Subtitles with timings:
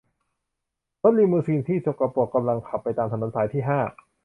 [1.01, 3.79] รถลีมูซีนที่สกปรกกำลังขับไปตามถนนสายที่ห้า